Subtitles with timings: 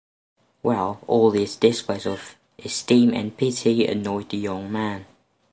[0.63, 5.05] Well, all these displays of esteem and pity annoyed the young man.